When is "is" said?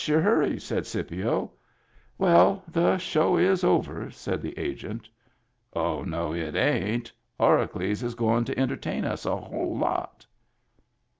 3.37-3.63, 8.01-8.15